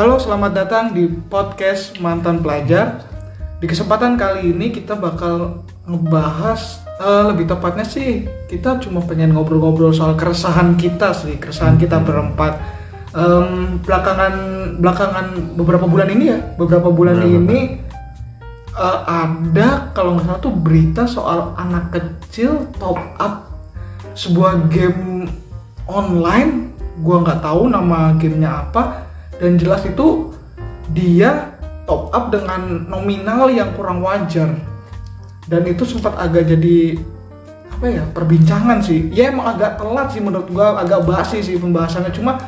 [0.00, 3.04] Halo, selamat datang di podcast Mantan Pelajar.
[3.60, 9.92] Di kesempatan kali ini kita bakal ngebahas eh, lebih tepatnya sih kita cuma pengen ngobrol-ngobrol
[9.92, 12.56] soal keresahan kita sih, keresahan kita berempat.
[13.12, 14.32] Em, belakangan
[14.80, 15.26] belakangan
[15.60, 17.36] beberapa bulan ini ya, beberapa bulan Beberapa.
[17.36, 17.60] ini
[18.72, 23.52] eh, ada kalau nggak salah tuh berita soal anak kecil top up
[24.16, 25.28] sebuah game
[25.84, 26.72] online
[27.04, 29.09] gua nggak tahu nama gamenya apa
[29.40, 30.36] dan jelas itu
[30.92, 31.56] dia
[31.88, 34.52] top up dengan nominal yang kurang wajar.
[35.50, 37.00] Dan itu sempat agak jadi
[37.72, 39.10] apa ya perbincangan sih.
[39.10, 42.12] Ya emang agak telat sih menurut gua agak basi sih pembahasannya.
[42.14, 42.38] Cuma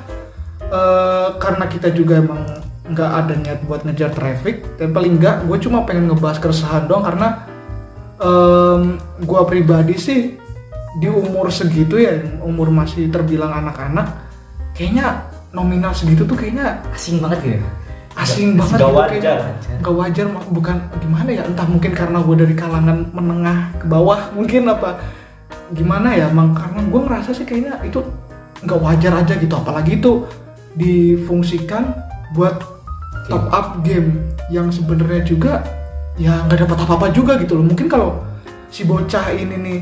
[0.63, 2.45] eh, karena kita juga emang
[2.93, 7.07] nggak ada niat buat ngejar traffic dan paling nggak gue cuma pengen ngebahas keresahan doang
[7.07, 7.47] karena
[8.19, 10.35] em, gua pribadi sih
[10.99, 14.29] di umur segitu ya umur masih terbilang anak-anak
[14.75, 17.69] kayaknya nominal segitu tuh kayaknya asing banget gitu
[18.13, 19.09] asing banget Gak gitu wajar.
[19.09, 19.37] kayaknya
[19.81, 24.69] nggak wajar bukan gimana ya entah mungkin karena gue dari kalangan menengah ke bawah mungkin
[24.69, 25.01] apa
[25.73, 28.05] gimana ya emang karena gue ngerasa sih kayaknya itu
[28.63, 30.29] nggak wajar aja gitu apalagi itu
[30.77, 31.93] difungsikan
[32.37, 32.61] buat
[33.29, 35.63] top up game yang sebenarnya juga
[36.21, 37.65] ya nggak dapat apa-apa juga gitu loh.
[37.69, 38.21] Mungkin kalau
[38.73, 39.79] si bocah ini nih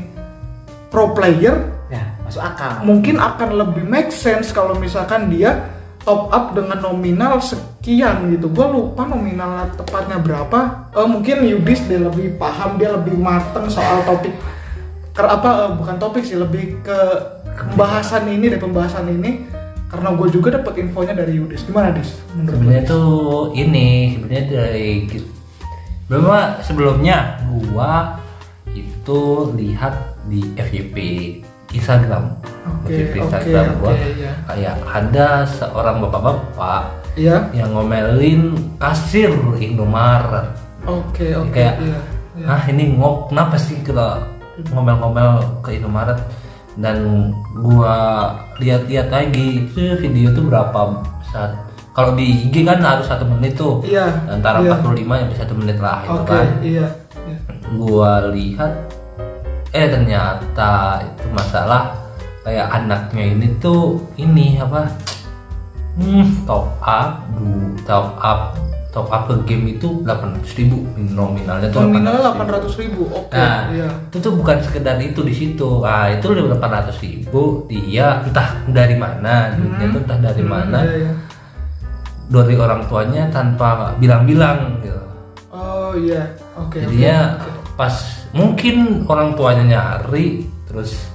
[0.91, 1.55] pro player
[1.91, 2.81] ya masuk akal.
[2.87, 5.67] Mungkin akan lebih make sense kalau misalkan dia
[6.01, 8.47] top up dengan nominal sekian gitu.
[8.49, 10.89] Gue lupa nominal tepatnya berapa.
[10.95, 14.33] Eh, mungkin Yudis dia lebih paham dia lebih mateng soal topik
[15.11, 16.99] Ker apa eh, bukan topik sih lebih ke
[17.51, 19.45] pembahasan ini deh pembahasan ini.
[19.91, 21.67] Karena gue juga dapat infonya dari Yudis.
[21.67, 22.15] Gimana Dis?
[22.31, 24.89] Menurut sebenarnya tuh ini sebenarnya dari
[26.07, 26.27] belum
[26.63, 28.19] sebelumnya gua
[28.75, 29.21] itu
[29.55, 30.95] lihat di FYP
[31.73, 32.23] Instagram.
[32.61, 33.91] Oke, FYP oke, Instagram gua.
[33.91, 34.31] oke, ya.
[34.47, 40.47] kayak ada seorang bapak-bapak Iya yang ngomelin kasir Indomaret.
[40.87, 41.99] Oke oke kayak iya,
[42.39, 42.45] iya.
[42.47, 44.23] ah ini ngop kenapa sih kita
[44.71, 46.19] ngomel-ngomel ke Indomaret?
[46.79, 47.29] Dan
[47.59, 48.31] gua
[48.63, 51.03] lihat-lihat lagi itu video tuh berapa
[51.35, 51.51] saat?
[51.91, 53.83] Kalau di IG kan harus satu menit tuh.
[53.83, 54.79] Iya, antara iya.
[54.79, 56.47] 45 sampai satu menit lah itu oke kan.
[56.63, 56.87] iya
[57.27, 57.37] iya.
[57.75, 58.71] gua lihat
[59.71, 61.95] eh ternyata itu masalah
[62.43, 64.89] kayak anaknya ini tuh ini apa
[65.95, 68.39] hmm, top up du top up
[68.91, 72.75] top up ke game itu 800 ribu nominalnya tuh nominalnya 800.000.
[72.75, 75.79] 800 ribu oke Nah, iya itu tuh bukan sekedar itu di situ.
[75.87, 80.95] Ah, itu 800 ribu dia entah dari mana, duitnya tuh entah dari Hmm, mana, iya,
[81.07, 81.13] iya.
[82.27, 84.99] dari orang tuanya tanpa bilang-bilang gitu.
[85.47, 86.27] Oh iya,
[86.59, 86.75] oke.
[86.75, 87.75] Jadinya oke, oke.
[87.79, 87.95] pas
[88.31, 88.75] mungkin
[89.05, 91.11] orang tuanya nyari terus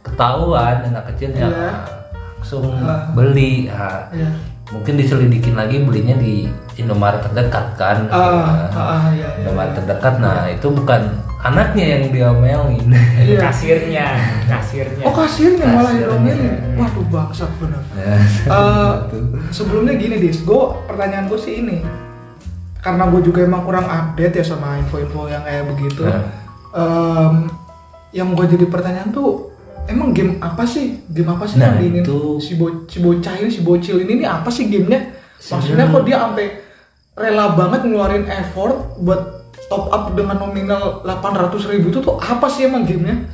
[0.00, 1.70] ketahuan anak kecilnya Iya.
[2.38, 3.10] langsung Ah.
[3.12, 3.68] beli.
[3.68, 4.30] Ah, Iya.
[4.70, 8.06] mungkin diselidikin lagi belinya di Indomaret terdekat kan.
[8.06, 9.42] Ah, Nah, ah, ah, iya, iya.
[9.42, 10.14] Indomaret terdekat.
[10.16, 11.02] Nah, itu bukan
[11.38, 12.86] anaknya yang diomelin.
[13.18, 13.38] Iya.
[13.42, 14.06] kasirnya
[14.46, 16.08] kasirnya Oh kasirnya malah yang Kasirnya.
[16.08, 16.78] domelin.
[16.78, 17.82] Waduh bangsat bener.
[17.92, 18.92] Nah, Eh,
[19.56, 21.82] sebelumnya gini dis, gue pertanyaan gue sih ini,
[22.78, 26.06] karena gue juga emang kurang update ya sama info-info yang kayak begitu.
[26.06, 26.24] Nah.
[26.70, 27.50] Em,
[28.10, 29.50] yang gue jadi pertanyaan tuh,
[29.84, 31.02] emang game apa sih?
[31.06, 34.24] Game apa sih Nah, yang itu- si, bo- si bocah ini, si bocil ini, ini
[34.24, 35.14] apa sih gamenya?
[35.40, 36.46] Maksudnya kok dia sampai
[37.14, 39.20] rela banget ngeluarin effort buat
[39.66, 43.24] top up dengan nominal 800 ribu itu tuh apa sih emang gamenya?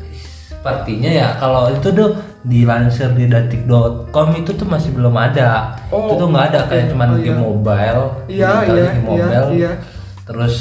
[0.47, 5.77] Sepertinya ya kalau itu tuh dilansir di detik.com itu tuh masih belum ada.
[5.89, 6.91] Oh, itu tuh nggak ada kayak oke.
[6.93, 7.37] cuman Oh, game iya.
[7.39, 8.03] mobile.
[8.27, 9.47] Iya, iya, game iya, mobile.
[9.53, 9.73] iya.
[10.25, 10.55] Terus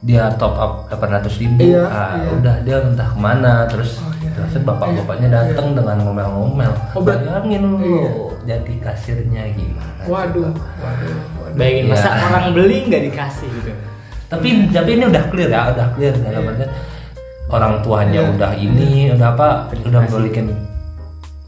[0.00, 1.60] dia top up 800 ribu.
[1.60, 2.28] Iya, ah, iya.
[2.32, 3.68] udah dia entah ke mana.
[3.68, 6.72] Terus Oh, iya, terus iya, bapak-bapaknya iya, datang dengan ngomel-ngomel.
[6.96, 8.10] Oh, Bayangin lu Iya.
[8.48, 10.02] jadi kasirnya gimana?
[10.08, 11.54] Waduh, waduh, waduh.
[11.58, 11.92] bayangin Iya.
[11.92, 13.72] masa orang beli nggak dikasih gitu
[14.30, 16.66] tapi tapi ini udah clear ya udah clear dalam Iya.
[17.50, 18.30] orang tuanya Iya.
[18.30, 20.46] udah ini udah apa udah memberikan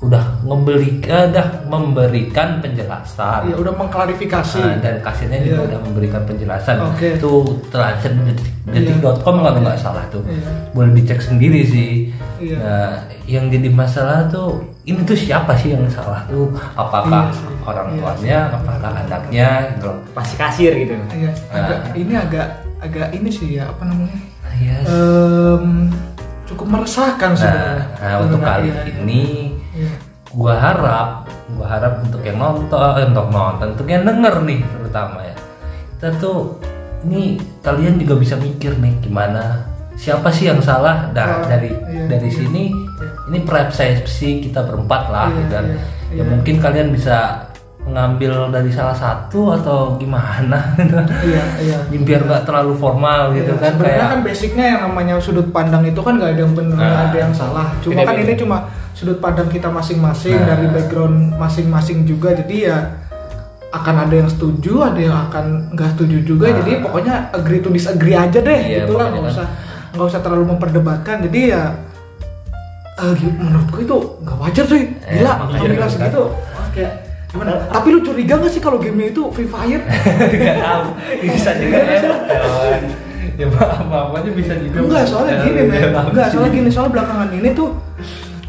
[0.02, 4.58] udah ngebeli eh, udah memberikan penjelasan Iya, udah mengklarifikasi.
[4.58, 5.66] Nah, dan kasirnya juga Iya.
[5.68, 7.14] udah memberikan penjelasan Oke.
[7.14, 7.32] itu
[7.70, 8.98] terlansir di detik- Iya.
[8.98, 10.42] detik.com kalau nggak salah tuh Iya.
[10.72, 12.56] boleh dicek sendiri sih Iya.
[12.58, 12.90] nah
[13.24, 17.46] yang jadi masalah tuh ini tuh siapa sih yang salah tuh apakah sih.
[17.62, 21.94] orang Iya tuanya apakah anaknya gitu pasti kasir gitu Iya, agak, Nah.
[21.94, 22.46] ini agak
[22.80, 24.18] agak ini sih ya apa namanya?
[24.52, 24.82] Yes.
[24.84, 25.86] Em,
[26.44, 27.84] cukup meresahkan Nah, sebenarnya.
[27.96, 29.51] nah, untuk kali ini.
[30.32, 35.18] Gua harap gua harap untuk yang nonton eh, untuk nonton untuk yang denger nih terutama
[35.20, 35.36] ya
[35.98, 36.58] kita tuh
[37.04, 42.08] ini kalian juga bisa mikir nih gimana siapa sih yang salah nah Oh, dari iya,
[42.08, 42.36] dari iya.
[42.38, 42.64] sini
[43.30, 45.78] ini persepsi kita berempat lah Iya, gitu kan iya,
[46.10, 46.24] ya iya.
[46.26, 47.46] mungkin kalian bisa
[47.82, 50.78] mengambil dari salah satu atau gimana
[51.20, 55.14] iya iya biar nggak terlalu formal gitu Iya, kan sebenarnya kayak kan basicnya yang namanya
[55.18, 58.22] sudut pandang itu kan nggak ada yang benar Nah, ada yang salah cuma kan beda-beda.
[58.24, 58.56] ini cuma
[58.92, 60.46] sudut pandang kita masing-masing Nah.
[60.48, 62.78] dari background masing-masing juga jadi ya
[63.72, 66.56] akan ada yang setuju ada yang akan nggak setuju juga Nah.
[66.62, 69.34] jadi pokoknya agree to disagree aja deh Iya, gitu lah pokoknya nggak kan.
[69.34, 69.46] usah
[69.92, 71.62] nggak usah terlalu memperdebatkan jadi ya
[72.94, 75.94] eh, gi- menurutku itu nggak wajar sih Eh, gila makanya alhamdulillah kan.
[75.98, 76.22] segitu
[76.72, 76.92] kayak
[77.32, 77.52] gimana?
[77.66, 79.82] Tapi lu curiga nggak sih kalau gamenya itu Free Fire?
[80.32, 80.84] Nggak tahu.
[81.18, 81.96] Bisa juga ya
[83.32, 86.04] ya apa apanya bisa juga Enggak, soalnya Ya, gini ya, men.
[86.12, 86.32] Enggak, sih.
[86.36, 87.68] soalnya gini, soalnya belakangan ini tuh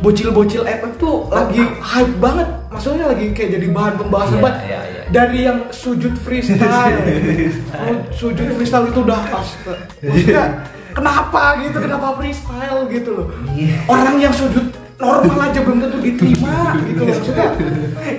[0.04, 2.44] Bocil-bocil FF tuh lagi hype banget.
[2.68, 4.60] Maksudnya lagi kayak jadi bahan pembahasan Iya, banget.
[4.68, 5.02] iya, iya.
[5.08, 7.00] Dari yang sujud freestyle.
[7.72, 9.80] Kalau Sujud freestyle itu udah astaga.
[10.04, 10.46] Maksudnya
[10.92, 13.28] kenapa gitu, kenapa freestyle gitu loh?
[13.56, 13.80] Iya.
[13.88, 17.50] Orang yang sujud normal aja belum tentu diterima gitu loh Maksudnya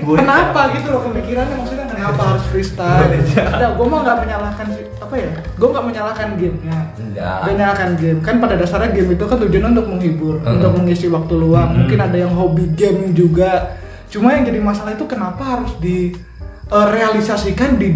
[0.03, 3.09] kenapa gitu loh pemikirannya maksudnya kenapa harus freestyle?
[3.35, 4.67] Nah, gue mah nggak menyalahkan
[5.01, 6.79] apa ya gue nggak menyalahkan gamenya.
[7.15, 8.21] Gak nyalakan game.
[8.21, 10.53] Kan pada dasarnya game itu kan tujuannya untuk menghibur Mm-mm.
[10.59, 11.69] untuk mengisi waktu luang.
[11.71, 11.79] Mm-mm.
[11.87, 13.77] mungkin ada yang hobi game juga.
[14.11, 17.95] Cuma yang jadi masalah itu kenapa harus direalisasikan di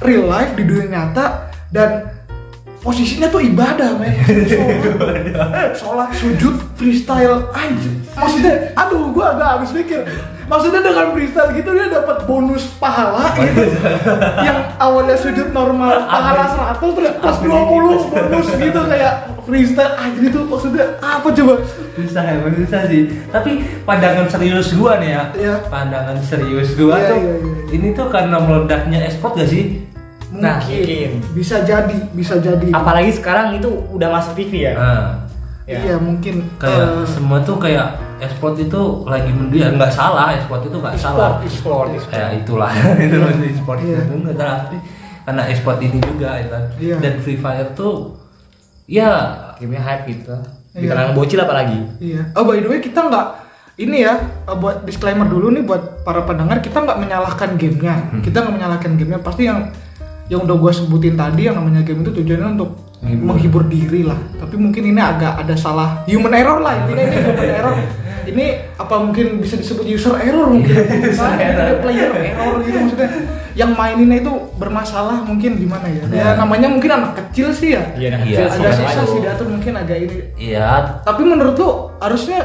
[0.00, 2.09] real life di dunia nyata dan
[2.80, 4.16] posisinya tuh ibadah men.
[5.76, 10.02] Sholat, sujud freestyle anjir maksudnya aduh gua agak habis pikir
[10.50, 13.62] maksudnya dengan freestyle gitu dia dapat bonus pahala gitu.
[14.48, 19.14] Yang awalnya sujud normal pahala 100 terus plus 20 bonus gitu kayak
[19.46, 21.54] freestyle anjir itu maksudnya apa coba?
[21.94, 23.02] Susah ya susah sih.
[23.30, 23.50] Tapi
[23.86, 25.22] pandangan serius gua nih ya.
[25.38, 25.54] Iya.
[25.70, 27.74] pandangan serius gua Iya, tuh iya, iya.
[27.76, 29.86] ini tuh karena meledaknya esport gak sih
[30.30, 31.10] mungkin, Nah, mungkin.
[31.32, 34.72] bisa jadi bisa jadi Apalagi sekarang itu udah masuk TV ya.
[34.72, 35.06] nah,
[35.64, 35.78] Ya.
[35.80, 40.74] iya mungkin kayak eh, semua tuh kayak esport itu lagi mendia nggak salah esport itu
[40.74, 42.10] nggak salah e-sport, e-sport.
[42.12, 44.02] ya itulah itu Iya.
[44.02, 44.66] itu nggak salah
[45.22, 46.96] karena esport ini juga ya kan Iya.
[46.98, 48.18] dan free fire tuh
[48.84, 49.10] ya
[49.56, 50.34] Gamenya hype gitu.
[50.72, 50.88] Di Iya.
[50.90, 51.78] kalangan bocil apalagi.
[52.00, 52.22] Iya.
[52.32, 53.26] Oh by the way kita nggak
[53.78, 57.94] ini ya eh, buat disclaimer dulu nih buat para pendengar kita nggak menyalahkan gamenya.
[58.10, 58.20] Hmm.
[58.20, 59.20] Kita nggak menyalahkan gamenya.
[59.20, 59.70] Pasti yang
[60.30, 63.24] yang udah gue sebutin tadi yang namanya game itu tujuannya untuk Menghibur.
[63.26, 64.14] menghibur diri lah.
[64.36, 67.74] Tapi mungkin ini agak ada salah human error lah intinya ini human error.
[68.22, 68.46] Ini
[68.76, 70.70] apa mungkin bisa disebut user error mungkin?
[71.02, 71.80] User Nah, error.
[71.80, 73.08] player error gitu maksudnya.
[73.50, 76.04] Yang maininnya itu bermasalah mungkin gimana ya?
[76.06, 76.34] Ya Nah.
[76.38, 77.82] namanya mungkin anak kecil sih ya.
[77.96, 79.10] Iya, nah, Iya, kecil Agak sih, susah aduh.
[79.10, 80.68] sih diatur mungkin agak ini ya
[81.02, 81.68] tapi menurut lu
[81.98, 82.38] harusnya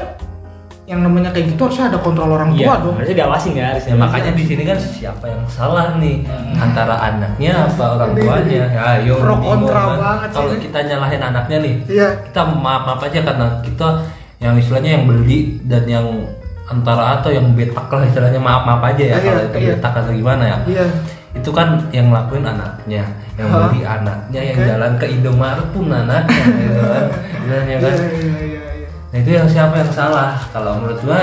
[0.86, 2.94] yang namanya kayak gitu harusnya ada kontrol orang tua Iya, dong.
[2.94, 3.92] harusnya diawasin ya harusnya.
[3.92, 6.62] Ya makanya di sini kan siapa yang salah nih Hmm.
[6.62, 8.64] antara anaknya apa orang Ini- tuanya.
[8.70, 9.98] Ya, ayo pro bingung kontra kan.
[9.98, 12.08] banget sih Kalau kita nyalahin anaknya nih, Iya.
[12.24, 13.88] kita maaf maaf aja karena kita
[14.38, 16.06] yang istilahnya yang beli dan yang
[16.66, 19.70] antara atau yang betak lah istilahnya maaf maaf aja ya Iya, kalau itu iya.
[19.74, 20.58] betak atau gimana ya.
[20.68, 20.86] Iya.
[21.34, 23.04] Itu kan yang ngelakuin anaknya,
[23.36, 27.06] yang beli anaknya, yang jalan ke Indomaret pun anaknya, gitu kan.
[27.46, 27.92] Iya kan.
[27.92, 28.62] iya iya iya.
[29.12, 30.38] Nah itu yang siapa yang salah?
[30.50, 31.22] Kalau menurut gua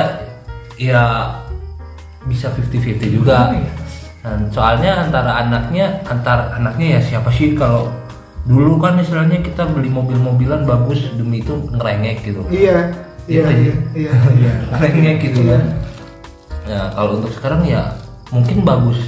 [0.77, 1.35] ya
[2.25, 3.51] bisa 50-50 juga.
[3.51, 3.73] Gimana ya?
[4.23, 7.91] Dan soalnya antara anaknya, antar anaknya ya siapa sih kalau
[8.43, 12.43] dulu kan istilahnya kita beli mobil-mobilan bagus demi itu ngerengek gitu.
[12.49, 12.91] Iya.
[13.27, 13.75] Iya Gitu iya ya.
[13.95, 14.13] iya.
[14.35, 14.53] iya.
[14.71, 15.51] ngerengek gitu Iya.
[15.51, 15.63] kan.
[16.63, 17.83] Ya kalau untuk sekarang ya
[18.31, 18.99] mungkin bagus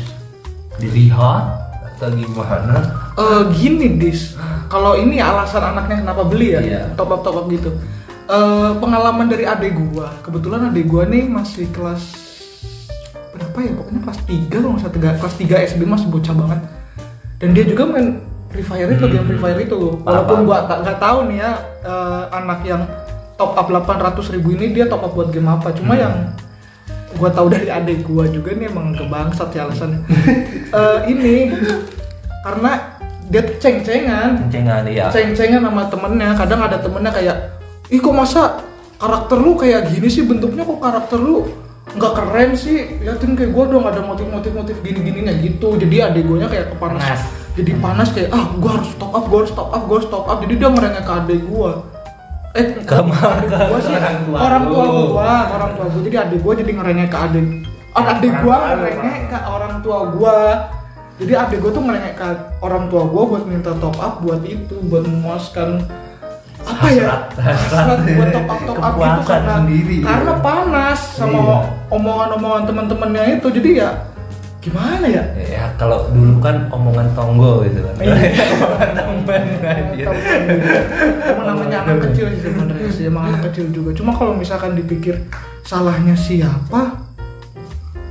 [0.78, 1.46] dilihat
[1.94, 2.78] atau gimana.
[3.14, 4.34] Eh, gini dis,
[4.66, 6.80] kalau ini alasan anaknya kenapa beli ya, Iya.
[6.99, 7.70] top up top up gitu.
[8.25, 12.25] Eh, pengalaman dari adik gua, kebetulan adik gua nih masih kelas
[13.31, 16.61] berapa ya, pokoknya kelas 3 kalau nggak salah kelas 3 SD masih bocah banget.
[17.37, 20.00] Dan dia juga main Free Fire itu, game Free Fire itu.
[20.00, 20.47] Walaupun Apa?
[20.47, 21.50] gua nggak tahu nih ya
[21.85, 22.83] eh, anak yang
[23.37, 25.76] top up 800 ribu ini dia top up buat game apa.
[25.76, 26.00] Cuma Hmm.
[26.00, 26.14] yang
[27.14, 30.00] gua tahu dari adik gua juga nih emang kebangsat ya alasannya.
[30.75, 31.54] Eh, ini
[32.43, 35.07] karena dia ceng-cengan Cengan ya.
[35.07, 37.37] ceng-cengan sama temennya kadang ada temennya kayak
[37.94, 38.66] ih kok masa
[38.98, 40.26] karakter lu kayak gini sih?
[40.26, 41.46] Bentuknya kok karakter lu
[41.94, 42.98] nggak keren sih?
[43.06, 45.78] Liatin kayak gua dong ada motif-motif motif gini-gininya gitu.
[45.78, 47.02] Jadi adik gue kayak kepanas.
[47.04, 47.22] Panas.
[47.54, 50.24] jadi panas kayak ah gua harus top up gua harus top up gua harus top
[50.26, 50.38] up.
[50.42, 51.70] Jadi dia ngerengek ke adik gua.
[52.54, 53.94] Eh Ke adik gua sih.
[53.94, 56.00] orang tua orang tua gua orang tua gua.
[56.02, 57.46] Jadi adik gua jadi ngerengek ke adik.
[57.94, 60.38] Adik adik gua tua lu, ngerengek ke orang tua gua.
[61.14, 64.74] Jadi adik gua tuh ngerengek ke orang tua gua buat minta top up buat itu
[64.90, 65.86] buat memuaskan
[66.75, 69.97] apa ya Hasrat, buat top up top up gitu Kepuasan karena sendiri.
[70.02, 71.57] karena panas sama Iya.
[71.88, 73.90] omongan-omongan teman-temannya itu jadi ya
[74.59, 77.95] gimana ya Ya kalau dulu kan omongan tonggo gitu kan.
[78.00, 78.16] Iya.
[78.57, 79.43] omongan temen
[81.45, 83.93] namanya anak kecil sih sebenarnya sih emang anak kecil juga.
[83.93, 85.21] Cuma kalau misalkan dipikir
[85.62, 87.03] salahnya siapa,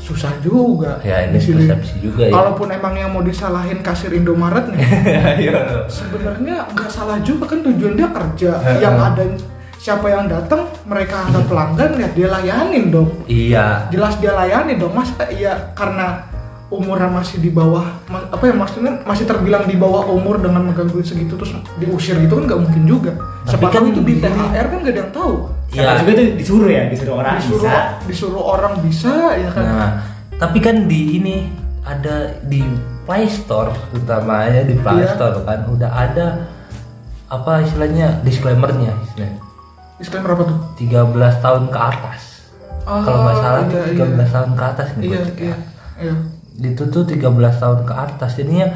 [0.04, 1.64] susah juga ya ini di sini.
[1.64, 4.84] persepsi juga ya Kalaupun emang yang mau disalahin kasir Indomaret nih,
[5.44, 5.88] Iya.
[5.88, 8.52] sebenarnya nggak salah juga kan tujuan dia kerja.
[8.78, 9.24] yang ada
[9.76, 13.10] siapa yang datang, mereka ada pelanggan ya dia layanin dong.
[13.26, 14.92] iya Jelas dia layani dong.
[14.92, 16.24] Masa iya karena
[16.74, 21.06] umuran masih di bawah, apa ya maksudnya masih terbilang di bawah umur dengan megang duit
[21.06, 23.12] segitu terus diusir gitu kan nggak mungkin juga.
[23.46, 24.24] Tapi kan itu di gini.
[24.24, 25.34] THR kan nggak ada yang tahu.
[25.70, 25.90] Iya.
[26.00, 27.78] juga tuh disuruh ya, disuruh orang Disuruh bisa.
[28.06, 29.64] disuruh orang bisa ya kan.
[29.66, 29.92] Nah,
[30.36, 31.36] tapi kan di ini
[31.82, 32.62] ada di
[33.04, 35.14] Play Store utamanya di Play Iya.
[35.14, 36.28] Store kan udah ada
[37.28, 39.42] apa istilahnya disclaimernya istilahnya
[39.94, 40.58] Disclaimer apa tuh?
[40.78, 42.22] 13 tahun ke atas.
[42.84, 44.26] Oh, Kalau nggak salah tuh iya, 13 iya.
[44.28, 45.26] tahun ke atas nih Iya, ya.
[45.40, 45.56] iya,
[45.98, 46.14] iya.
[46.60, 47.24] Itu tuh 13
[47.62, 48.38] tahun ke atas.
[48.38, 48.68] Jadinya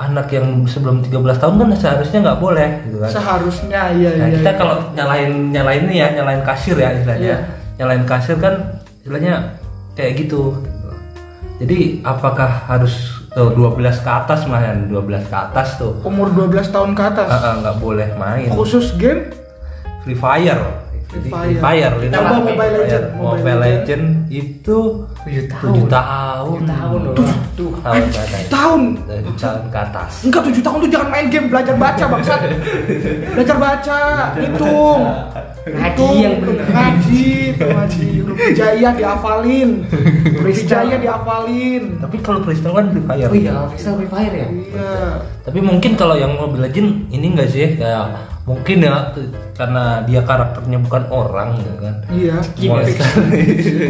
[0.00, 3.10] anak yang sebelum 13 tahun kan seharusnya nggak boleh gitu kan.
[3.12, 4.36] Seharusnya iya Nah, iya.
[4.40, 4.58] kita iya.
[4.58, 7.26] kalau nyalain nyalain ini ya, nyalain kasir ya istilahnya.
[7.26, 7.38] Iya.
[7.80, 8.54] Nyalain kasir kan
[9.04, 9.60] istilahnya
[9.98, 10.56] kayak gitu.
[11.60, 16.00] Jadi apakah harus tuh 12 ke atas malah 12 ke atas tuh.
[16.02, 17.28] umur 12 tahun ke atas.
[17.60, 18.48] Nggak boleh main.
[18.48, 19.28] Khusus game
[20.02, 20.89] Free Fire.
[21.10, 21.58] Free Free Fire.
[21.58, 21.94] Fire.
[22.06, 22.74] Coba lah, Mobile Free Fire.
[22.78, 24.78] Legend, Mobile, Mobile Legend itu
[25.26, 25.74] 7 tahun.
[25.74, 26.58] 7 tahun.
[26.62, 27.14] 7 tahun loh.
[27.18, 28.42] Tujuh tahun ke atas.
[28.46, 28.80] tahun.
[29.10, 30.12] 7 tahun ke atas.
[30.22, 32.40] Enggak 7 tahun tuh jangan main game, belajar baca bangsat.
[33.34, 34.00] belajar baca,
[34.38, 35.02] hitung.
[35.60, 36.66] Ngaji yang bener.
[36.72, 38.08] Ngaji, tuh ngaji.
[38.24, 39.70] Huruf hijaiyah dihafalin.
[40.40, 41.82] Huruf hijaiyah dihafalin.
[42.00, 43.28] Tapi kalau Crystal kan Free Fire.
[43.28, 44.48] Oh iya, bisa Free Fire ya?
[44.48, 44.92] Iya.
[45.44, 48.08] Tapi mungkin kalau yang Mobile Legend ini enggak sih kayak
[48.50, 49.14] mungkin ya
[49.54, 51.94] karena dia karakternya bukan orang gitu kan.
[52.10, 52.36] Iya.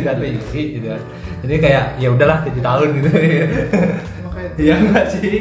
[0.04, 1.02] Kan fiksi gitu kan.
[1.40, 3.08] Jadi kayak ya udahlah 7 tahun gitu.
[3.08, 5.32] Makanya- Iya enggak sih?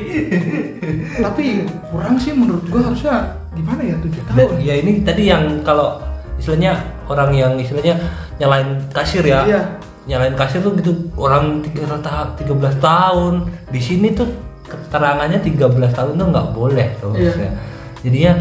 [1.20, 1.44] Tapi
[1.92, 4.36] kurang sih menurut gua harusnya gimana ya 7 tahun.
[4.38, 6.00] Dan, ya ini tadi yang kalau
[6.40, 8.00] istilahnya orang yang istilahnya
[8.40, 9.44] nyalain kasir ya.
[9.44, 9.62] Iya.
[10.08, 13.34] Nyalain kasir tuh gitu orang 13 tahun 13 tahun.
[13.70, 14.30] Di sini tuh
[14.64, 17.52] keterangannya 13 tahun tuh nggak boleh tuh Iya.
[18.00, 18.34] Jadinya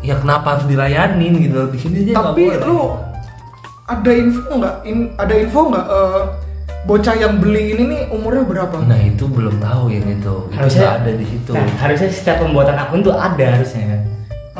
[0.00, 1.68] ya kenapa harus dilayanin gitu loh.
[1.68, 2.64] di sini aja Tapi boleh.
[2.64, 2.80] lu
[3.84, 4.76] ada info nggak?
[4.84, 5.86] In- ada info nggak?
[5.86, 6.22] eh,
[6.80, 8.76] bocah yang beli ini nih umurnya berapa?
[8.80, 10.34] Nah itu belum tahu yang itu.
[10.42, 11.50] Itu Harusnya nggak ada di situ.
[11.52, 14.02] Nah, harusnya setiap pembuatan akun tuh ada harusnya kan.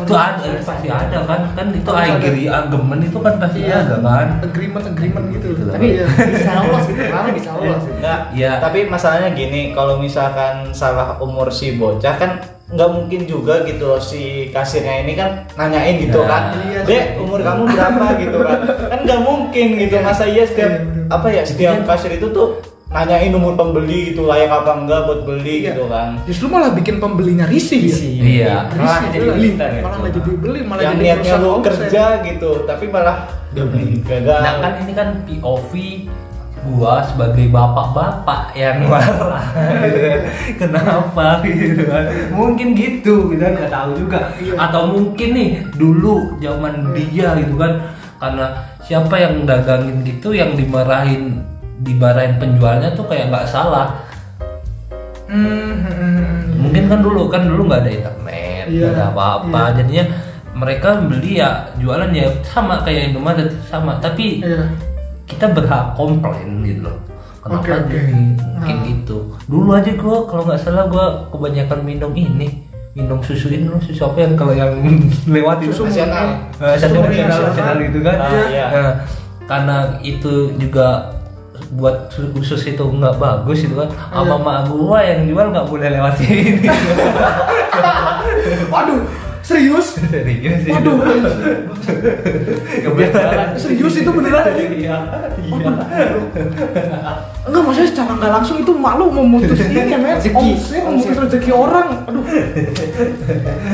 [0.00, 3.84] itu ada pasti ada kan kan itu agree agreement itu kan pasti Iya.
[3.84, 4.28] ada kan.
[4.40, 5.46] agreement agreement gitu.
[5.52, 5.74] Gitu lah.
[5.76, 6.04] Tapi Iya.
[6.08, 7.82] bisa lolos gitu, malah bisa lolos.
[7.90, 8.52] Enggak, Iya.
[8.58, 12.30] tapi masalahnya gini, kalau misalkan salah umur si bocah kan
[12.70, 16.94] nggak mungkin juga gitu loh si kasirnya ini kan nanyain gitu Nah, kan, iya, dek
[16.94, 17.18] iya.
[17.18, 21.42] umur kamu berapa gitu kan, kan nggak mungkin gitu masa iya setiap Iya, apa ya
[21.42, 25.74] setiap kasir itu tuh nanyain umur pembeli gitu layak apa enggak buat beli Iya.
[25.74, 27.98] gitu kan, Justru malah bikin pembelinya risih ya.
[27.98, 28.54] Iya.
[28.74, 29.82] Malah jadi beli ya.
[29.82, 33.30] Malah nggak jadi beli, malah yang jadi niatnya lu kerja gitu, tapi malah
[34.06, 34.40] gagal.
[34.42, 35.72] Nah kan ini kan POV
[36.60, 39.44] gua sebagai bapak-bapak yang marah
[39.80, 40.20] gitu kan.
[40.60, 42.04] Kenapa gitu kan.
[42.30, 44.28] Mungkin gitu kita nggak tahu juga.
[44.36, 44.54] Iya.
[44.60, 47.72] Atau mungkin nih dulu zaman dia gitu kan
[48.20, 48.46] karena
[48.84, 51.40] siapa yang dagangin gitu yang dimarahin
[51.80, 53.96] dimarahin penjualnya tuh kayak nggak salah.
[55.30, 56.36] Hmm, hmm, hmm.
[56.60, 59.62] Mungkin kan dulu kan dulu nggak ada internet, nggak Iya, ada apa-apa.
[59.70, 59.76] iya.
[59.80, 60.04] Jadinya
[60.50, 64.66] mereka beli ya jualan ya sama kayak Indomaret sama tapi Iya.
[65.30, 66.98] Kita berhak komplain gitu loh
[67.40, 67.88] kenapa oke.
[67.88, 68.84] gini kayak Nah.
[68.84, 73.78] gitu dulu aja gua kalau nggak salah gua kebanyakan minum ini minum susu ini loh,
[73.78, 74.74] susu apa yang kalau yang
[75.30, 76.26] lewat itu Susu nasional.
[76.58, 78.66] Eh, nasional nasional gitu kan Ah, iya.
[78.68, 78.92] Nah,
[79.46, 81.14] karena itu juga
[81.70, 84.42] buat su- usus itu nggak bagus itu kan sama Iya.
[84.42, 86.66] mak gua yang jual nggak boleh lewat sini
[88.66, 89.00] Waduh,
[89.50, 89.86] serius?
[90.14, 90.96] serius sih Waduh,
[92.86, 94.44] kebetulan serius itu beneran?
[94.54, 94.96] iya iya
[97.40, 100.20] Enggak, maksudnya secara nggak langsung itu malu memutus ini ya, men.
[100.20, 101.88] Omset, memutus rezeki orang.
[102.06, 102.22] Aduh.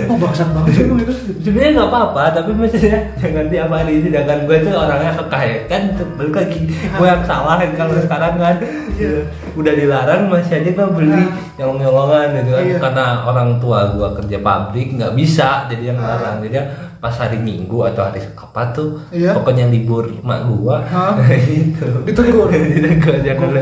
[0.07, 1.13] Oh, bangsat banget sih itu.
[1.43, 5.83] sebenarnya nggak apa-apa tapi maksudnya jangan tiap hari itu jangan gue tuh orangnya kekaya kan
[6.15, 8.57] balik lagi gue yang salah kan kalau sekarang kan
[9.57, 11.23] udah dilarang masih aja gue beli
[11.57, 12.79] nyolong nyolongan gitu kan Iya.
[12.79, 17.77] karena orang tua gue kerja pabrik nggak bisa jadi yang larang jadi pas hari minggu
[17.85, 19.33] atau hari apa tuh Iya.
[19.33, 21.17] pokoknya libur mak gua Hah?
[21.37, 22.49] itu Ditegur.
[22.73, 23.53] ditegur jangan.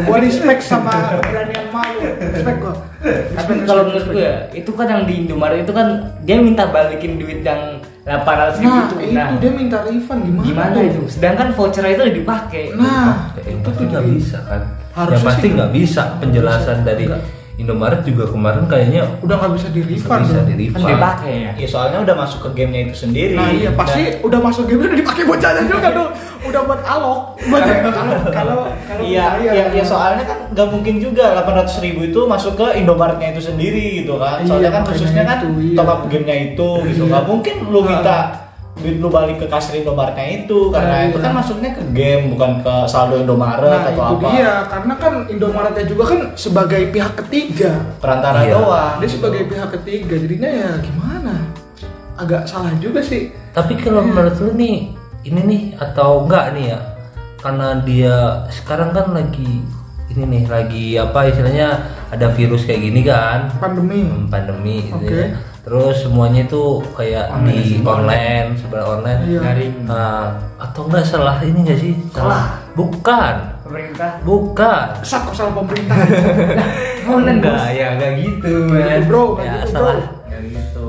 [0.00, 2.00] Gua respect sama keberanian malu.
[2.32, 2.74] Respect gua.
[3.32, 5.88] Tapi kalau menurut gue ya, itu kan yang di Indomaret itu kan
[6.22, 8.96] dia minta balikin duit yang 800 ribu Nah, itu.
[8.96, 10.44] itu dia minta refund gimana?
[10.44, 10.82] gimana tuh?
[10.82, 11.00] itu?
[11.06, 12.64] Sedangkan voucher itu udah dipakai.
[12.72, 16.78] Nah, itu itu tuh tuh nggak jadi- bisa kan Harusnya ya pasti nggak bisa penjelasan
[16.82, 17.22] dari Nggak.
[17.60, 21.50] Indomaret juga kemarin kayaknya udah nggak bisa di refund bisa di Kan refund dipakai ya.
[21.54, 23.36] Ya soalnya udah masuk ke gamenya itu sendiri.
[23.36, 26.08] Nah iya pasti udah masuk game udah dipakai bocahnya juga tuh.
[26.40, 27.20] Udah buat alok.
[27.46, 32.20] Buat kalau kalau kalau Iya, iya, iya, soalnya kan nggak mungkin juga 800 ribu itu
[32.24, 34.40] masuk ke Indomaretnya itu sendiri gitu kan.
[34.42, 35.76] Soalnya Iya, kan khususnya kan itu, iya.
[35.76, 37.02] top up gamenya itu gitu.
[37.04, 37.10] Iya.
[37.12, 37.84] Nggak mungkin lu Ah.
[37.84, 38.16] minta
[38.72, 41.24] duit lu balik ke kasir Indomaretnya itu karena Nah, itu iya.
[41.24, 44.28] kan masuknya ke game bukan ke saldo Indomaret Nah atau itu apa.
[44.30, 47.72] dia karena kan Indomaretnya juga kan sebagai pihak ketiga.
[47.98, 48.54] Perantara Iya.
[48.56, 48.94] doang.
[48.98, 51.34] Dia sebagai pihak ketiga jadinya ya gimana?
[52.14, 53.32] Agak salah juga sih.
[53.50, 56.78] tapi kalau menurut lu nih ini nih atau enggak nih ya
[57.36, 58.14] karena dia
[58.48, 59.58] sekarang kan lagi
[60.06, 61.68] ini nih lagi apa istilahnya
[62.10, 64.02] ada virus kayak gini kan Pandemi.
[64.02, 65.14] Hmm, pandemi gitu Oke.
[65.14, 65.26] ya.
[65.60, 69.20] Terus semuanya itu kayak di online, sebenarnya online.
[69.28, 69.40] Iya.
[69.44, 70.24] Daring Nah,
[70.56, 71.92] atau enggak salah ini enggak sih?
[72.10, 72.58] Salah.
[72.72, 73.34] Bukan.
[73.60, 74.18] pemerintah.
[74.24, 74.86] Bukan.
[75.06, 75.94] Sat kok salah pemerintah.
[77.14, 79.94] Online enggak, ya enggak gitu, gitu, bro, ya, gitu, salah.
[80.26, 80.88] Ya gitu.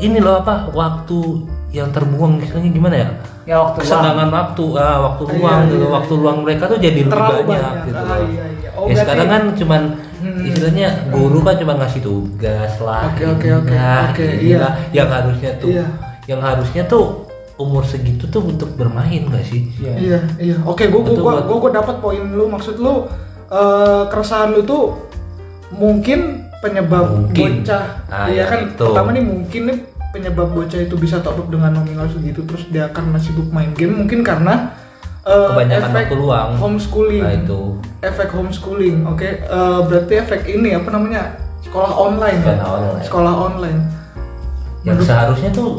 [0.00, 0.72] Ini loh apa?
[0.72, 1.18] Waktu
[1.70, 3.08] yang terbuang misalnya gimana ya?
[3.44, 5.76] Ya waktu Kesenangan waktu, ah, waktu Iya, luang gitu.
[5.76, 6.22] iya, Waktu iya.
[6.24, 7.74] luang mereka tuh jadi lebih banyak, banyak.
[7.84, 8.00] gitu.
[8.00, 8.26] Ah, loh.
[8.32, 8.70] iya, iya.
[8.78, 9.82] Oh, ya sekarang kan cuman.
[10.44, 13.08] Istilahnya guru kan cuma ngasih tugas lah.
[13.12, 14.58] Oke, ini oke, oke, lah, oke, iya.
[14.92, 15.86] Yang harusnya tuh, Iya.
[16.26, 17.04] yang harusnya tuh
[17.54, 19.70] umur segitu tuh untuk bermain gak sih?
[19.78, 20.56] Iya, iya.
[20.66, 22.50] Oke, gua gua gua, gua, gua dapat poin lu.
[22.50, 23.06] Maksud lu
[23.48, 24.98] eh keresahan lu tuh
[25.74, 27.62] mungkin penyebab Mungkin.
[27.62, 27.84] bocah.
[28.08, 28.58] Ah, iya ya, kan.
[28.66, 28.84] itu.
[28.88, 29.78] Pertama nih mungkin nih
[30.14, 33.98] penyebab bocah itu bisa top up dengan nominal segitu terus dia akan sibuk main game
[33.98, 34.70] mungkin karena
[35.24, 36.48] eh, Kebanyakan efek waktu luang.
[36.56, 37.22] homeschooling.
[37.22, 37.60] Nah itu.
[38.00, 38.96] Efek homeschooling.
[39.04, 41.22] Oke, Eh, berarti efek ini apa namanya?
[41.60, 42.38] Sekolah online.
[42.38, 42.54] ya?
[42.54, 43.02] Sekolah online.
[43.02, 43.80] Sekolah online.
[44.80, 45.70] Yang Menurut- seharusnya tuh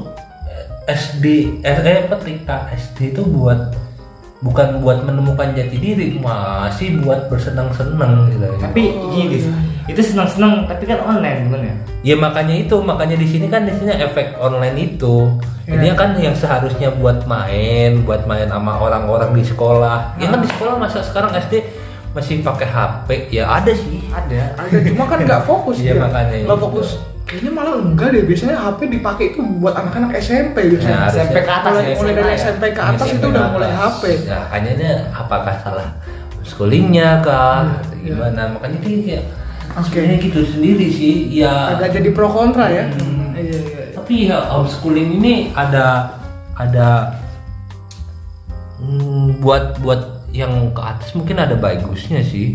[0.45, 1.25] eh, SD,
[1.61, 3.73] eh, eh apa TK SD itu buat
[4.41, 8.45] bukan buat menemukan jati diri, masih buat bersenang-senang gitu.
[8.59, 9.53] Tapi Oh, gini, iya.
[9.87, 11.75] itu senang-senang tapi kan online bukan ya?
[12.03, 15.33] Ya makanya itu, makanya di sini kan di sini efek online itu.
[15.65, 15.73] Ya.
[15.75, 20.13] Ini kan yang seharusnya buat main, buat main sama orang-orang di sekolah.
[20.15, 21.65] Ya kan di sekolah masa sekarang SD
[22.11, 24.05] masih pakai HP, ya ada sih.
[24.07, 24.55] Ada.
[24.55, 26.01] ada cuma kan nggak fokus Iya, dia.
[26.01, 26.89] makanya nggak fokus
[27.25, 31.09] kayaknya malah enggak deh biasanya HP dipakai itu buat anak-anak SMP biasanya Nah.
[31.09, 32.37] SMP ke atas mulai, ya, mulai dari ya?
[32.39, 33.69] SMP ke atas SMP itu udah mulai.
[33.73, 35.87] HP Ya, makanya dia apakah salah
[36.41, 37.65] schoolingnya kah?
[37.95, 38.41] Iya, Gimana?
[38.53, 39.23] Makanya dia kayak
[39.75, 39.89] Oke.
[39.89, 41.15] sebenarnya gitu sendiri sih.
[41.35, 41.73] Ya.
[41.73, 43.33] agak jadi pro kontra ya Hmm.
[43.33, 43.84] iya iya.
[44.05, 46.13] Tapi ya homeschooling ini ada
[46.53, 47.09] ada
[48.77, 52.53] hmm, buat buat yang ke atas mungkin ada bagusnya sih.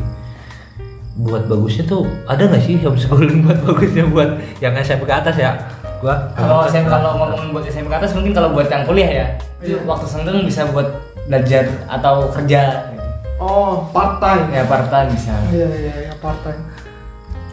[1.18, 4.30] Buat bagusnya tuh ada nggak sih homeschooling buat bagusnya buat
[4.62, 5.58] yang SMP ke atas ya?
[5.98, 9.26] Gua Kalau saya kalau ngomongin buat SMP ke atas mungkin kalau buat yang kuliah ya,
[9.58, 9.90] itu Iya.
[9.90, 10.86] waktu senggang bisa buat
[11.26, 12.94] belajar atau kerja.
[12.94, 13.02] gitu.
[13.42, 15.34] oh part time Ya part time bisa.
[15.50, 16.62] iya iya iya part time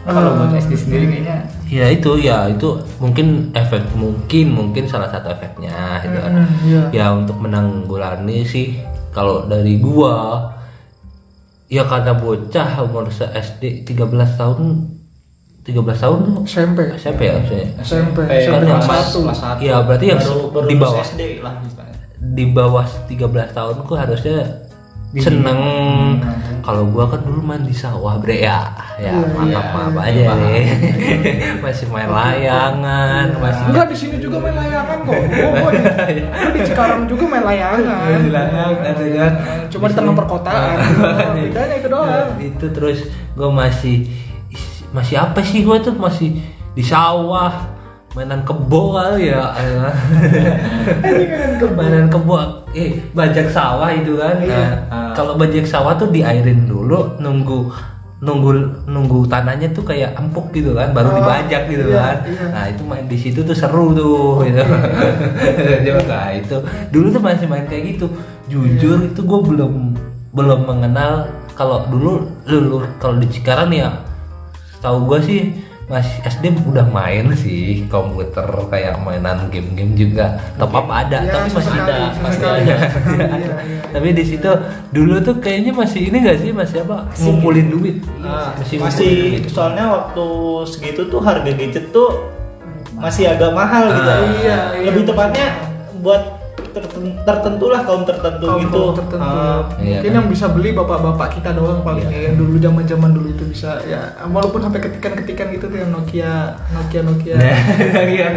[0.06, 5.12] Kalau buat Eh, SD sendiri kayaknya ya itu ya itu mungkin efek mungkin mungkin salah
[5.12, 6.32] satu efeknya gitu kan.
[6.32, 6.82] Mm, iya.
[6.90, 8.80] Ya untuk menanggulangi sih
[9.12, 10.48] kalau dari gua
[11.68, 14.08] ya karena bocah umur se SD 13
[14.40, 14.88] tahun
[15.68, 19.20] 13 tahun tuh SMP SMP ya maksudnya SMP Eh, SMP Kan yang satu.
[19.60, 21.04] Iya, berarti yang baru, baru di bawah.
[21.04, 21.96] SD lah misalnya.
[22.18, 24.38] di bawah 13 tahunku harusnya
[25.14, 25.60] seneng
[26.68, 28.68] kalau gua kan dulu main di sawah bre ya
[29.00, 30.04] ya Iya, mantap iya, maaf iya.
[30.04, 30.64] aja nih
[31.64, 35.16] masih main layangan masih Enggak di sini juga main layangan kok.
[35.16, 38.18] Gua, gua, di, gua di Cikarang juga main layangan.
[38.20, 39.32] Di layangan, ya kan?
[39.72, 40.76] Cuma di tengah perkotaan.
[41.40, 42.08] Bedanya itu doang.
[42.12, 43.96] Ya, itu terus gue masih
[44.92, 46.36] masih apa sih gue tuh masih
[46.76, 47.77] di sawah
[48.16, 49.52] mainan kebo kali ya.
[51.76, 52.34] Mainan kebo.
[52.72, 54.36] Eh bajak sawah itu kan.
[54.40, 54.56] Iya.
[54.88, 57.68] Nah, kalau bajak sawah tuh diairin dulu nunggu
[58.18, 58.50] nunggu
[58.90, 62.16] nunggu tanahnya tuh kayak empuk gitu kan baru Oh, dibajak gitu iya, kan.
[62.26, 62.44] iya.
[62.50, 64.58] nah itu main di situ tuh seru tuh gitu.
[65.86, 66.56] Coba nah, itu.
[66.90, 68.06] Dulu tuh masih main kayak gitu.
[68.50, 69.14] Jujur Iya.
[69.14, 69.72] itu gue belum
[70.34, 71.30] belum mengenal.
[71.54, 73.90] Kalau dulu dulu kalau di Cikarang ya
[74.78, 75.40] tahu gue sih
[75.88, 81.48] masih SD udah main sih komputer kayak mainan game-game juga top up ada Ya, tapi
[81.48, 82.76] masih ada masih ada iya,
[83.32, 83.50] iya.
[83.88, 84.50] tapi di situ
[84.92, 89.40] dulu tuh kayaknya masih ini gak sih masih apa ngumpulin duit Nah, masih masih, ngumpulin
[89.40, 89.48] duit.
[89.48, 90.26] soalnya waktu
[90.68, 92.36] segitu tuh harga gadget tuh
[92.98, 94.10] masih agak mahal gitu.
[94.10, 94.20] Ah.
[94.26, 94.58] Iya, iya,
[94.90, 95.46] Lebih masih tepatnya
[96.02, 96.22] buat
[96.80, 98.82] terten- tertentu lah kaum tertentu Kaum gitu.
[98.94, 99.22] tertentu.
[99.22, 100.16] Ah, Iya, Mungkin kan?
[100.16, 102.12] yang bisa beli bapak-bapak kita doang paling Iya.
[102.12, 102.20] ya.
[102.26, 106.32] Yang dulu zaman-zaman dulu itu bisa ya walaupun sampai ketikan-ketikan gitu tuh yang Nokia
[106.70, 107.34] Nokia Nokia.
[107.34, 107.56] Nah,
[108.06, 108.28] iya.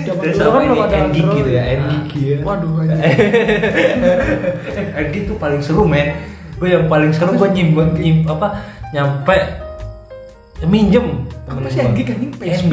[0.00, 1.36] Zaman Terus dulu kan belum ini ada Android.
[1.36, 2.38] gitu ya, N-Geek ya.
[2.40, 2.72] Waduh.
[2.80, 3.14] Eh,
[4.98, 6.08] N-Geek tuh paling seru men
[6.56, 8.52] gue yang paling seru gue nyimpen nyim, apa
[8.90, 9.32] nyampe
[10.62, 12.32] minjem Apa sih gig anjing?
[12.32, 12.72] PSP?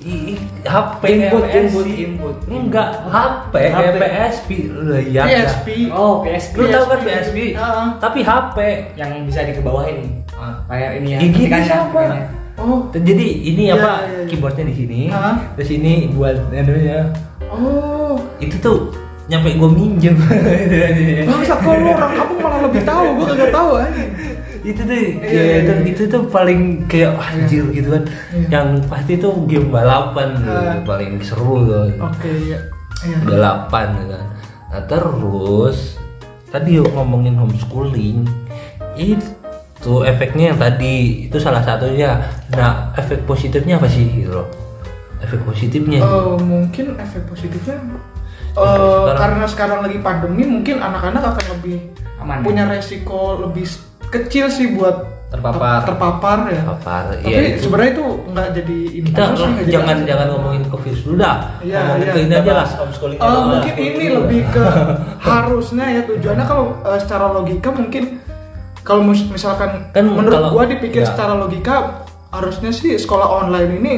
[0.00, 1.88] HP gamebot, PSP.
[1.94, 2.36] gamebot.
[2.48, 3.96] enggak HP HP.
[4.00, 4.48] PSP
[4.88, 5.68] lihat PSP.
[5.92, 6.54] Oh, PSP.
[6.56, 7.36] lu tahu kan PSP?
[7.52, 7.86] Ah.
[8.00, 8.56] tapi HP
[8.94, 10.24] yang bisa dikebawahin.
[10.66, 11.18] Layar ini ya.
[11.18, 12.02] Ya, gini ketikannya, siapa?
[12.56, 12.80] Oh.
[12.92, 14.24] jadi ini Iya, apa iya, iya.
[14.26, 15.36] keyboardnya di sini Ah.
[15.54, 17.08] terus ini buat anunya
[17.48, 18.20] Oh.
[18.36, 18.92] itu tuh
[19.26, 20.12] nyampe gue minjem
[21.24, 24.10] Bangsat kok lu orang kampung malah lebih tahu, gua kagak tahu anjing.
[24.62, 25.74] Itu tuh Iya, ya, iya, iya.
[25.86, 28.46] itu tuh paling kayak anjir gitu kan Iya.
[28.50, 30.76] yang pasti tuh game balapan Ah.
[30.82, 32.58] paling seru tuh Oke, iya.
[33.00, 33.16] Iya.
[33.24, 34.24] balapan kan
[34.70, 35.96] nah terus
[36.46, 38.22] tadi yuk ngomongin homeschooling
[38.94, 40.94] itu efeknya yang tadi
[41.24, 42.20] itu salah satunya
[42.50, 44.48] nah efek positifnya apa sih gitu loh
[45.18, 47.96] efek positifnya Eh, mungkin efek positifnya eh,
[48.54, 51.76] sekarang- karena sekarang lagi pandemi mungkin anak-anak akan lebih
[52.18, 52.42] Aman.
[52.42, 53.64] punya resiko lebih
[54.10, 55.62] kecil sih buat Terpapar.
[55.80, 56.58] ter- terpapar ya.
[56.58, 57.62] Terpapar, Tapi iya, itu.
[57.62, 61.16] sebenarnya itu nggak jadi ini kita sih, nggak jadi jangan jangan ngomongin ke virus dulu
[61.16, 62.10] dah Iya, ngomongin iya.
[62.10, 64.66] ke ini aja lah homeschooling Eh, mungkin ini lebih ke
[65.30, 68.04] harusnya ya tujuannya kalau eh, secara logika mungkin
[68.80, 71.06] kalau misalkan Kan menurut kalau- gua dipikir ya.
[71.06, 73.94] secara logika harusnya sih sekolah online ini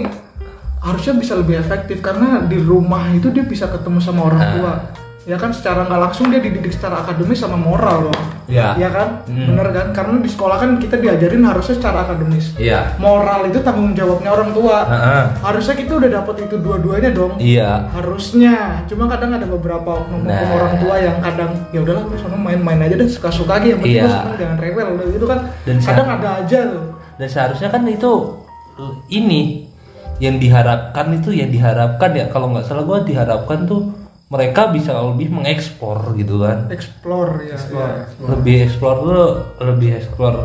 [0.79, 4.77] harusnya bisa lebih efektif karena di rumah itu dia bisa ketemu sama orang Nah.
[5.23, 8.21] Ya kan secara nggak langsung dia dididik secara akademis sama moral loh.
[8.51, 8.75] Ya.
[8.75, 9.23] ya kan?
[9.31, 9.55] Hmm.
[9.55, 9.87] bener kan?
[9.95, 12.59] Karena di sekolah kan kita diajarin harusnya secara akademis.
[12.59, 12.99] Iya.
[12.99, 14.83] Moral itu tanggung jawabnya orang tua.
[14.83, 15.25] Heeh.
[15.41, 17.39] harusnya kita udah dapet itu dua-duanya dong.
[17.39, 17.87] Iya.
[17.95, 18.83] Harusnya.
[18.91, 20.53] Cuma kadang ada beberapa oknum Nah.
[20.53, 24.11] orang tua yang kadang ya udahlah sana main-main aja deh suka-suka aja yang penting Iya.
[24.11, 25.39] seneng jangan rewel udah gitu kan.
[25.63, 26.85] Dan kadang ada aja tuh.
[27.17, 28.13] Dan seharusnya kan itu
[28.77, 29.71] uh, ini
[30.19, 32.27] yang diharapkan itu yang diharapkan ya.
[32.29, 34.02] Kalau nggak salah gua diharapkan tuh
[34.33, 36.73] mereka bisa lebih mengekspor gitu kan.
[36.73, 38.09] Explore ya, ya.
[38.33, 39.29] lebih explore tuh
[39.61, 40.40] lebih explore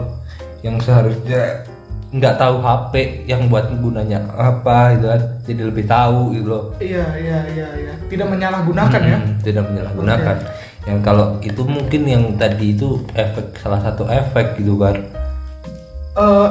[0.60, 1.64] yang seharusnya
[2.08, 2.94] nggak tahu HP
[3.28, 6.64] yang buat gunanya apa gitu kan jadi lebih tahu gitu loh.
[6.84, 7.94] Iya iya iya iya.
[8.12, 9.18] Tidak menyalahgunakan ya?
[9.24, 10.36] Hmm, tidak menyalahgunakan.
[10.88, 15.00] Yang kalau itu mungkin yang tadi itu efek salah satu efek gitu kan.
[16.18, 16.50] Eh,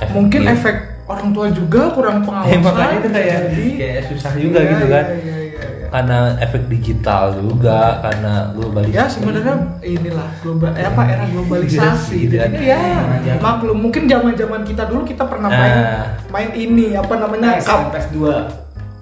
[0.00, 0.56] Efek mungkin iya.
[0.56, 4.70] efek orang tua juga kurang pengawasan Eh, makanya itu kayak jadi kayak susah juga Iya,
[4.72, 5.04] gitu kan.
[5.04, 5.49] iya, iya, iya.
[5.90, 12.34] Karena efek digital juga karena globalisasi ya sebenarnya inilah global eh, apa era globalisasi Gitu
[12.38, 12.50] kan.
[12.54, 16.06] Ya maklum mungkin zaman zaman kita dulu kita pernah main Nah.
[16.30, 18.18] main ini apa namanya PS, cup PS2.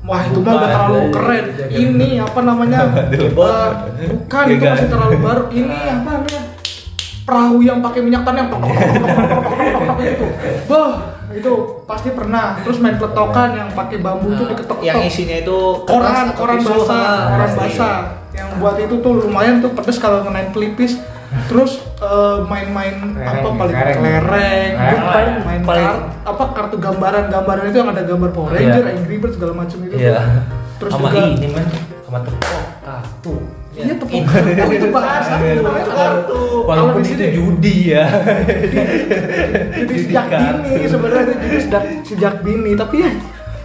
[0.00, 1.44] Wah itu mah udah terlalu iya, keren.
[1.44, 1.78] iya, iya.
[1.84, 2.78] Ini apa namanya?
[3.12, 3.28] Eh,
[4.08, 4.92] bukan itu Iya, masih kan?
[4.96, 5.44] terlalu baru.
[5.52, 6.42] Ini apa namanya?
[7.28, 8.50] Perahu yang pakai minyak tanah yang
[10.00, 10.26] itu.
[10.64, 10.92] Bah,
[11.38, 11.52] itu
[11.84, 12.58] pasti pernah.
[12.60, 17.18] Terus main peletokan yang pakai bambu itu diketok yang isinya itu koran koran basah ah,
[17.28, 17.96] koran basah.
[18.30, 20.98] Yang buat itu tuh lumayan tuh pedes kalau ngenain pelipis.
[21.44, 24.70] Terus eh, main-main apa Kelereng, paling kelereng.
[25.04, 27.24] paling main Paling- apa kartu gambaran.
[27.28, 28.58] Gambaran itu yang ada gambar Power Iya.
[28.72, 30.16] Ranger, Angry Birds segala macam itu tuh.
[30.78, 31.66] terus sama juga ini man
[32.00, 33.34] sama tepok kartu
[33.72, 33.94] iya.
[33.94, 35.32] Tepuk kartu itu bahasa.
[35.38, 36.38] Itu namanya kartu.
[36.38, 38.04] kalau walaupun di itu sini judi ya.
[38.08, 38.76] Jadi
[39.78, 42.72] Judi sejak dini sebenarnya itu jadi sejak sejak dini.
[42.74, 43.10] Tapi ya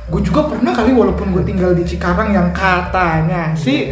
[0.03, 3.89] gue juga pernah kali walaupun gue tinggal di Cikarang yang katanya sih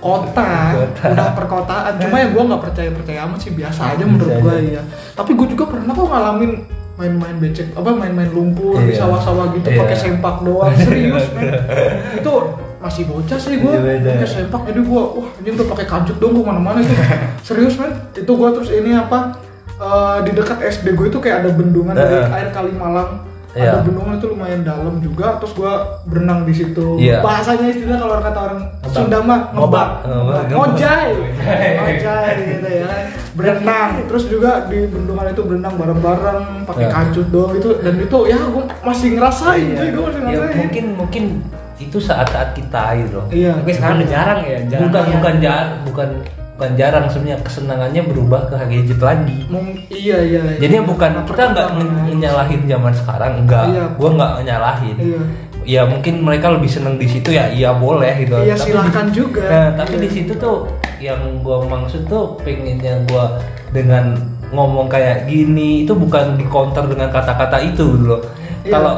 [0.00, 1.04] kota, Kota.
[1.12, 1.92] udah perkotaan.
[1.98, 4.82] Cuma ya gue nggak percaya percaya amat sih biasa aja menurut gue ya
[5.12, 6.52] tapi gue juga pernah kok ngalamin
[6.96, 9.04] main-main becek apa main-main lumpur di Iya.
[9.04, 9.80] sawah-sawah gitu Iya.
[9.80, 10.72] pakai sempak doang.
[10.84, 11.48] Serius men.
[12.16, 12.32] Itu
[12.80, 14.08] masih bocah sih gue Iya, beda.
[14.14, 16.90] pakai sempak jadi gue wah ini tuh pakai kancut dong gue mana-mana itu
[17.46, 17.92] serius men?
[18.14, 19.36] Itu gue terus ini apa
[19.76, 22.32] eh, di dekat SD gue itu kayak ada bendungan dari Heeh.
[22.34, 23.66] air Kalimalang Iya.
[23.68, 25.72] ada bendungan itu lumayan dalam juga terus gue
[26.06, 26.94] berenang di situ.
[26.96, 27.18] Iya.
[27.18, 28.60] bahasanya istilah kalau kata orang.
[28.86, 29.88] Sunda mah ngebak.
[30.48, 31.08] Ngojay
[31.50, 32.86] ngojay gitu ya.
[33.30, 33.90] Berenang.
[34.06, 36.92] Terus juga di bendungan itu berenang bareng-bareng pakai Iya.
[36.92, 39.76] kancut doang itu dan itu ya gue masih ngerasain Iya.
[39.76, 40.56] cuy, gue masih ya ngerasain.
[40.56, 41.24] mungkin mungkin
[41.80, 44.80] itu saat-saat kita gitu loh iya Tapi sekarang udah jarang ya, jarang.
[44.82, 45.14] bukan banget.
[45.16, 46.08] bukan jarang bukan
[46.52, 50.58] bukan jarang sebenarnya kesenangannya berubah ke gadget lagi Mung- iya iya iya.
[50.60, 51.68] jadi bukan kita nggak
[52.04, 53.84] menyalahin zaman sekarang enggak Iya.
[53.96, 55.20] gua nggak nyalahin Iya.
[55.62, 59.40] ya mungkin mereka lebih seneng di situ ya iya boleh gitu Iya, Tapi silahkan juga.
[59.42, 60.02] nah, tapi Iya.
[60.04, 60.68] di situ tuh
[61.00, 63.40] yang gua maksud tuh pengennya gua
[63.70, 68.20] dengan ngomong kayak gini itu bukan di counter dengan kata-kata itu gitu loh
[68.60, 68.72] Iya.
[68.74, 68.94] kalau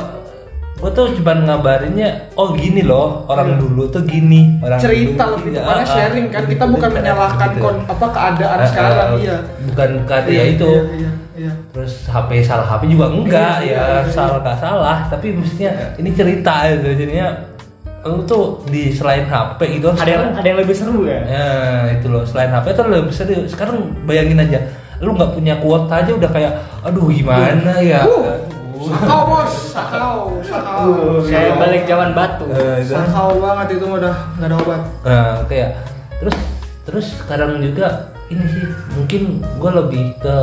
[0.75, 3.61] gua tuh cuma ngabarinnya oh gini loh orang Iya.
[3.61, 7.63] dulu tuh gini orang cerita dulu lebih ah, sharing kan kita bukan menyalahkan gitu.
[7.63, 11.53] kon apa keadaan Ah, sekarang ah, iya bukan kata Iya, ya itu iya, iya, iya.
[11.71, 14.11] terus HP salah HP juga enggak Iya, iya, ya iya, iya.
[14.11, 17.29] salah nggak salah tapi maksudnya ini cerita gitu jadinya
[18.03, 21.23] lu tuh di selain HP gitu ada yang ada yang lebih seru ya.
[21.23, 21.47] ya
[21.95, 24.59] itu loh selain HP tuh lebih serius sekarang bayangin aja
[24.99, 26.51] lu nggak punya kuota aja udah kayak
[26.83, 28.42] aduh gimana ya Uh,
[28.89, 30.87] Sakau bos, sakau, sakau.
[31.25, 32.47] Kayak balik zaman batu.
[32.49, 32.91] Itu.
[32.91, 34.83] Sakau banget itu mah udah nggak ada obat.
[35.03, 35.71] Nah, kayak
[36.19, 36.37] terus
[36.83, 38.65] terus sekarang juga ini sih
[38.95, 40.37] mungkin gue lebih ke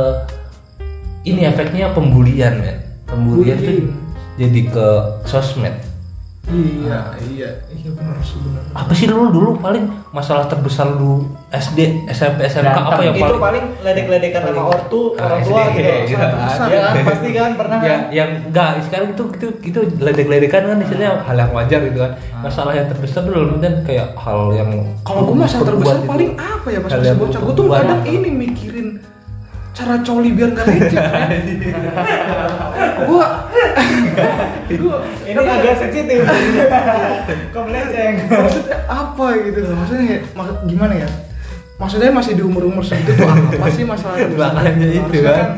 [1.24, 2.74] ini efeknya pembulian ya
[3.04, 3.92] pembulian tuh
[4.36, 4.86] jadi ke
[5.26, 5.74] sosmed
[6.50, 8.72] Iya, iya, iya benar sebenarnya.
[8.74, 12.86] apa sih lu dulu paling masalah terbesar lu SD SMP SMK Berantem.
[12.86, 16.26] apa yang itu paling paling ledek-ledekan sama ortu Ah, orang tua SD, gitu gitu.
[16.70, 20.78] ya kan pasti kan pernah ya, kan yang enggak sekarang itu itu itu ledek-ledekan kan
[20.78, 24.70] istilahnya hal yang wajar gitu kan masalah yang terbesar dulu kan kayak hal yang
[25.02, 26.06] Kalau gue masalah terbesar itu.
[26.06, 27.40] paling apa ya pas masih bocah?
[27.40, 28.88] Gue tuh kadang ini mikirin
[29.70, 31.30] cara coli biar gak lecet kan.
[33.00, 33.24] Gue,
[34.70, 36.20] gue ini agak sensitif
[37.52, 38.06] kok maksudnya
[38.86, 39.74] apa gitu loh?
[39.78, 41.08] Maksudnya ya, maksud gimana ya?
[41.80, 44.52] Maksudnya masih di umur umur segitu tuh apa sih masalah terbesar?
[44.52, 45.48] makanya itu Harusnya kan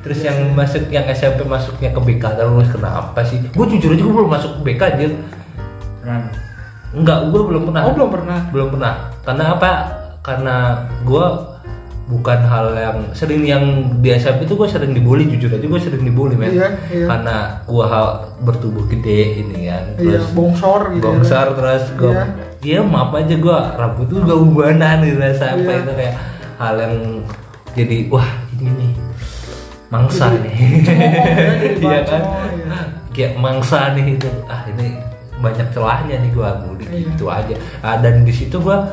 [0.00, 4.14] terus yang masuk yang SMP masuknya ke BK terus kenapa sih gue jujur aja gue
[4.14, 5.10] belum masuk ke BK anjir
[6.90, 8.38] enggak gue belum pernah Oh belum pernah.
[8.50, 9.70] belum pernah karena apa
[10.20, 10.56] karena
[11.00, 11.26] gue
[12.10, 13.62] bukan hal yang sering yang
[14.02, 17.06] SMP itu gue sering dibully jujur aja gue sering dibully men Iya, iya.
[17.06, 18.06] karena gue hal
[18.40, 20.98] bertubuh gede ini kan Iya, terus bongsor gitu.
[20.98, 21.04] ya.
[21.06, 22.24] bongsor terus gue Iya.
[22.60, 25.82] Iya maaf aja gue rambut tuh gak ubanan gitu sampai Iya.
[25.82, 26.14] itu kayak
[26.56, 26.94] hal yang
[27.72, 28.92] jadi wah ini nih
[29.88, 30.54] mangsa Jadi nih
[30.86, 30.94] ya,
[31.88, 32.78] iya kan iya.
[33.10, 34.86] kayak mangsa nih itu ah ini
[35.40, 37.08] banyak celahnya nih gua bully Iya.
[37.08, 38.84] gitu aja ah, dan di situ gua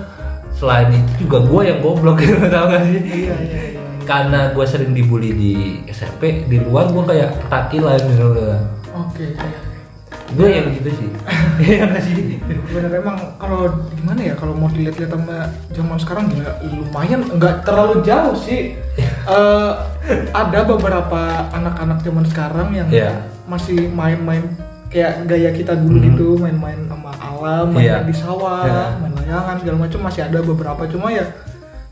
[0.49, 3.81] selain itu juga gua yang goblok gitu tau gak sih Iya, iya, iya.
[4.07, 5.51] karena gua sering dibully di
[5.85, 8.27] SMP di luar gua kayak petakilan gitu
[8.95, 9.27] Oke.
[9.27, 9.59] iya.
[10.27, 11.09] Gue yang gitu sih
[11.63, 12.35] iya gak sih
[12.67, 15.37] bener emang kalau gimana ya kalau mau dilihat-lihat sama
[15.71, 18.75] zaman sekarang ya lumayan nggak terlalu jauh sih
[19.27, 19.71] Eh,
[20.31, 21.19] ada beberapa
[21.51, 23.27] anak-anak zaman sekarang yang Iya.
[23.43, 24.39] masih main-main
[24.87, 26.05] kayak gaya kita dulu Mhm.
[26.07, 28.07] gitu main-main sama alam main, Iya.
[28.07, 28.83] di sawah Iya.
[28.97, 31.27] main layangan segala macam masih ada beberapa cuma ya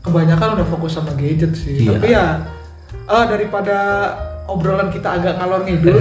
[0.00, 1.92] kebanyakan udah fokus sama gadget sih Iya.
[1.92, 2.26] tapi ya
[3.06, 3.78] eh, daripada
[4.46, 5.98] obrolan kita agak ngalor ngidul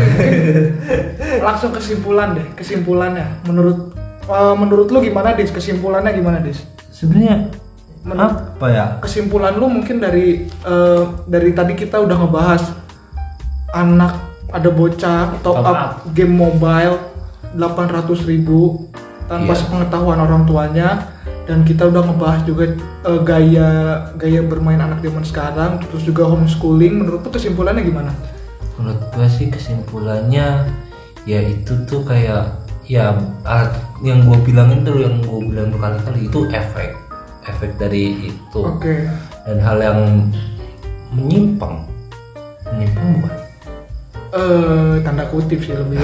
[1.48, 3.42] langsung kesimpulan deh kesimpulannya.
[3.50, 3.94] Menurut
[4.26, 5.50] eh, menurut lu gimana dis?
[5.50, 6.62] Kesimpulannya gimana dis?
[6.94, 7.52] Sebenarnya
[8.06, 8.86] apa ya?
[9.02, 12.64] kesimpulan lu mungkin dari eh, dari tadi kita udah ngebahas
[13.74, 14.14] anak
[14.54, 15.92] ada bocah top up up.
[16.14, 17.02] game mobile
[17.58, 18.88] 800.000 ribu
[19.26, 19.60] tanpa Iya.
[19.64, 20.90] sepengetahuan orang tuanya.
[21.46, 22.74] Dan kita udah ngebahas juga
[23.06, 23.70] eh, gaya
[24.18, 27.06] gaya bermain anak zaman sekarang terus juga homeschooling.
[27.06, 28.12] Menurut lu kesimpulannya gimana?
[28.76, 30.68] Menurut gue sih kesimpulannya
[31.24, 32.54] ya itu tuh kayak
[32.86, 33.18] ya
[34.00, 36.94] yang gue bilangin tuh yang gue bilang berkali-kali itu efek
[37.46, 39.10] efek dari itu Oke.
[39.44, 40.00] dan hal yang
[41.10, 41.86] menyimpang
[42.68, 43.34] menyimpang bukan
[44.36, 45.96] eh tanda kutip sih lebih.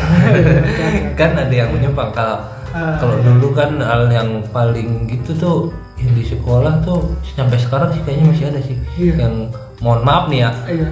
[1.19, 2.39] kan ada yang menyimpang kalau
[2.71, 5.57] Ah, kalau dulu kan hal yang paling gitu tuh
[5.99, 7.03] yang di sekolah tuh
[7.35, 9.27] sampai sekarang sih kayaknya masih ada sih Iya.
[9.27, 9.35] yang
[9.83, 10.87] mohon maaf nih ya Iya.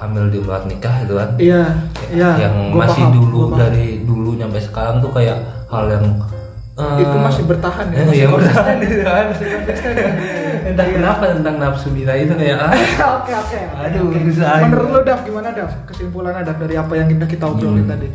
[0.00, 1.62] Ambil di luar nikah itu kan Iya.
[2.08, 2.30] Iya.
[2.40, 3.60] yang gua masih paham, dulu gua paham.
[3.62, 5.36] dari dulu nyampe sekarang tuh kayak
[5.66, 6.04] hal yang
[6.74, 7.94] eh, itu masih bertahan ya.
[7.94, 8.56] eh, masih iya, konsisten.
[8.56, 9.24] bertahan gitu kan.
[9.28, 10.10] konsisten ya.
[10.70, 12.72] entah kenapa tentang nafsu bira itu kayak ah,
[13.16, 13.58] Oke oke.
[13.78, 14.18] Aduh, Oke.
[14.22, 14.44] bisa.
[14.62, 15.68] Menurut lu Dav gimana Dav?
[15.84, 17.92] Kesimpulannya Dav dari apa yang kita kita obrolin Hmm.
[17.92, 18.08] tadi?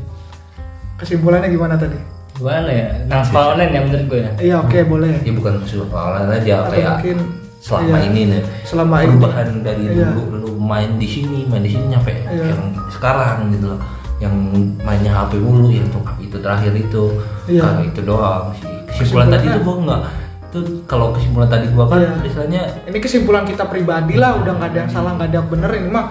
[0.96, 1.98] Kesimpulannya gimana tadi?
[2.34, 2.88] Gimana ya?
[3.22, 4.32] Sekolah online ya menurut gue ya.
[4.42, 5.14] Iya oke boleh.
[5.20, 7.18] ya bukan soalan aja Atau kayak mungkin
[7.66, 9.08] selama iya, ini nih selama ini.
[9.10, 10.14] perubahan dari Iya.
[10.14, 12.54] dulu lu main di sini main di sini nyampe Iya.
[12.54, 13.82] yang sekarang gitu loh
[14.16, 14.32] yang
[14.80, 17.04] mainnya HP mulu yang tuh itu terakhir itu
[17.46, 17.62] Iya.
[17.66, 20.02] Karena itu doang sih kesimpulan tadi tuh gua nggak
[20.46, 22.12] itu kalau kesimpulan tadi gua kan Iya.
[22.22, 25.70] istilahnya Ini kesimpulan kita pribadi lah, udah nggak ada yang salah, nggak ada yang bener.
[25.74, 26.06] Ini mah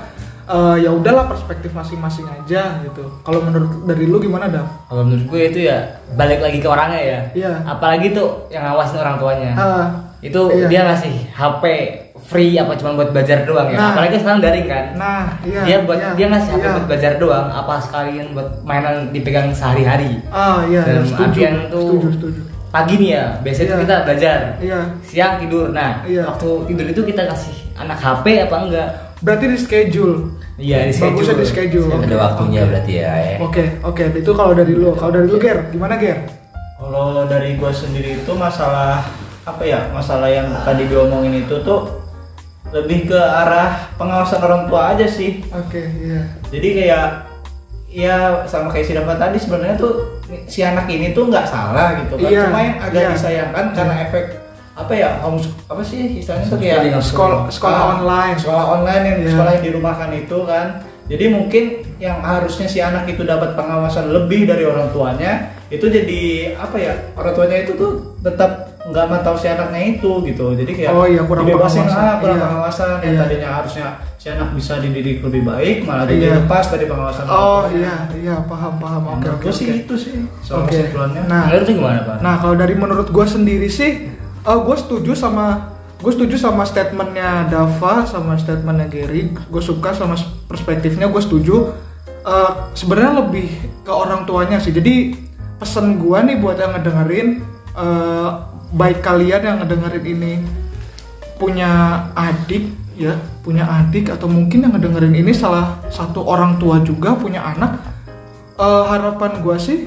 [0.44, 3.04] eh, ya udahlah perspektif masing-masing aja gitu.
[3.22, 4.68] Kalau menurut dari lu gimana Dav?
[4.84, 5.78] Kalau menurut gue itu ya
[6.12, 7.20] balik lagi ke orangnya ya.
[7.32, 7.52] Iya.
[7.64, 9.50] Apalagi tuh yang ngawasin orang tuanya.
[9.56, 9.86] Ah,
[10.24, 10.66] itu iya.
[10.66, 11.64] dia ngasih HP
[12.24, 13.76] free apa cuma buat belajar doang ya.
[13.76, 13.88] Nah.
[13.92, 14.84] Apalagi sekarang daring kan.
[14.96, 15.60] Nah, iya.
[15.62, 16.72] dia buat iya, dia ngasih HP iya.
[16.72, 20.24] buat belajar doang apa sekalian buat mainan dipegang sehari-hari.
[20.26, 21.24] Ah, iya, iya, Dalam setuju.
[21.28, 22.40] artian tuh Setuju, setuju.
[22.70, 23.78] pagi nih ya biasanya Iya.
[23.78, 24.80] kita belajar Iya.
[25.00, 26.24] siang tidur nah Iya.
[26.26, 28.88] waktu tidur itu kita kasih anak HP apa enggak
[29.20, 30.14] Berarti di schedule.
[30.54, 31.38] iya di Bagusnya schedule.
[31.38, 31.88] di schedule.
[31.94, 32.68] ada Oke, waktunya oke.
[32.68, 33.36] berarti ya ya.
[33.38, 34.04] Oke, oke.
[34.14, 34.92] Itu kalau dari lu.
[34.92, 36.18] Kalau dari lu Ger, gimana Ger?
[36.74, 39.00] Kalau dari gua sendiri itu masalah
[39.44, 39.88] apa ya?
[39.88, 42.02] Masalah yang tadi diomongin itu tuh
[42.68, 45.44] lebih ke arah pengawasan orang tua aja sih.
[45.48, 46.26] Oke, iya.
[46.48, 47.06] Jadi kayak
[47.86, 52.18] ya sama kayak si Dapat tadi sebenarnya tuh si anak ini tuh nggak salah gitu
[52.18, 52.26] kan.
[52.26, 53.10] Iya, Cuma yang agak iya.
[53.14, 54.24] disayangkan karena efek
[54.74, 58.34] apa ya homes apa sih istilahnya tuh kayak Sekolah sekolah Ah, online.
[58.34, 59.30] sekolah online yang Iya.
[59.30, 60.66] sekolah yang dirumahkan itu kan
[61.06, 61.64] jadi mungkin
[62.02, 66.22] yang harusnya si anak itu dapat pengawasan lebih dari orang tuanya itu jadi
[66.58, 70.90] apa ya orang tuanya itu tuh tetap nggak mantau si anaknya itu gitu jadi kayak
[70.92, 71.96] Oh iya, kurang dibebasin pengawasan.
[71.98, 72.44] lah kurang Iya.
[72.44, 73.20] pengawasan yang Iya.
[73.24, 76.30] tadinya harusnya si anak bisa dididik lebih baik malah Iya.
[76.38, 79.02] lepas dari pengawasan Oh iya, iya paham paham.
[79.14, 80.76] Oke oke sih itu sih soal Oke.
[80.76, 82.16] kesimpulannya Nah, lu gimana pak?
[82.20, 87.48] Nah kalau dari menurut gue sendiri sih, uh, gue setuju sama gue setuju sama statementnya
[87.48, 89.32] Dava sama statementnya Gary.
[89.48, 90.12] Gue suka sama
[90.44, 91.72] perspektifnya, gue setuju.
[92.20, 93.48] Uh, Sebenarnya lebih
[93.80, 94.68] ke orang tuanya sih.
[94.68, 95.16] Jadi
[95.56, 97.40] pesan gue nih buat yang ngedengerin,
[97.72, 100.34] uh, baik kalian yang ngedengerin ini
[101.36, 107.12] punya adik ya, punya adik atau mungkin yang ngedengerin ini salah satu orang tua juga
[107.18, 107.76] punya anak.
[108.54, 109.80] Uh, harapan gue sih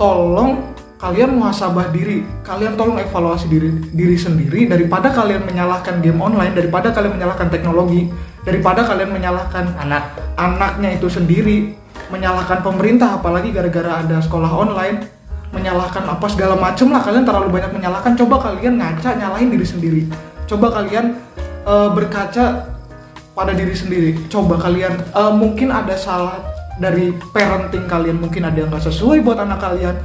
[0.00, 6.54] tolong kalian muhasabah diri kalian tolong evaluasi diri diri sendiri daripada kalian menyalahkan game online
[6.54, 8.06] daripada kalian menyalahkan teknologi
[8.46, 11.74] daripada kalian menyalahkan Anak anaknya itu sendiri
[12.14, 15.02] menyalahkan pemerintah apalagi gara-gara ada sekolah online
[15.52, 17.04] menyalahkan apa segala macem lah.
[17.04, 18.16] Kalian terlalu banyak menyalahkan.
[18.16, 20.02] Coba kalian ngaca nyalahin diri sendiri.
[20.48, 21.14] Coba kalian
[21.68, 22.72] eh, berkaca
[23.36, 24.10] pada diri sendiri.
[24.32, 26.40] Coba kalian eh, mungkin ada salah
[26.80, 28.18] dari parenting kalian.
[28.18, 29.96] Mungkin ada yang nggak sesuai buat anak kalian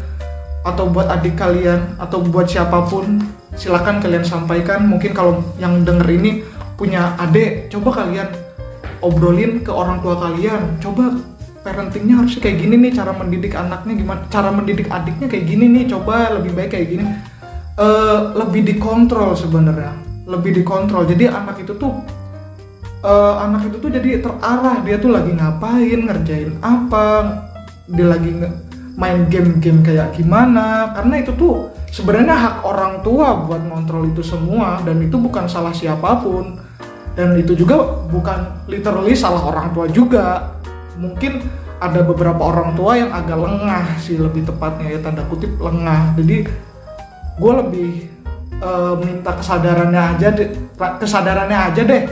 [0.67, 3.23] atau buat adik kalian atau buat siapa pun.
[3.55, 4.85] Silakan kalian sampaikan.
[4.85, 6.43] Mungkin kalau yang denger ini
[6.77, 8.29] punya adik coba kalian
[9.01, 10.77] obrolin ke orang tua kalian.
[10.83, 11.15] Coba
[11.67, 15.83] parentingnya harusnya kayak gini nih cara mendidik anaknya gimana cara mendidik adiknya kayak gini nih
[15.91, 17.05] coba lebih baik kayak gini.
[17.77, 19.91] Eh, lebih dikontrol sebenarnya
[20.23, 21.03] lebih dikontrol.
[21.03, 21.91] Jadi anak itu tuh
[23.03, 27.05] eh, anak itu tuh jadi terarah dia tuh lagi ngapain ngerjain apa
[27.85, 28.31] dia lagi
[28.95, 30.95] main game-game kayak gimana.
[30.95, 35.75] Karena itu tuh sebenarnya hak orang tua buat ngontrol itu semua dan itu bukan salah
[35.75, 36.63] siapa pun.
[37.17, 40.56] Dan itu juga bukan literally salah orang tua juga
[40.97, 41.45] mungkin
[41.77, 46.17] ada beberapa orang tua yang agak lengah sih lebih tepatnya ya tanda kutip lengah.
[46.17, 46.37] Jadi
[47.37, 47.91] gue lebih
[48.57, 52.03] eh, minta kesadarannya aja deh kesadarannya aja deh.